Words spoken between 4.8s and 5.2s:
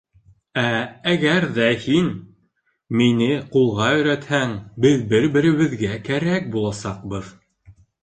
беҙ